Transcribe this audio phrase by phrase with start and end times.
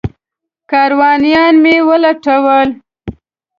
[0.69, 2.67] کاروانیان مې ولټول.